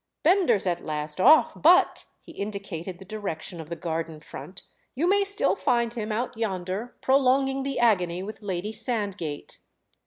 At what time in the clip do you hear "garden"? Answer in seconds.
3.75-4.19